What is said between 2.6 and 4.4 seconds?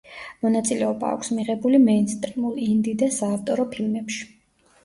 ინდი და საავტორო ფილმებში.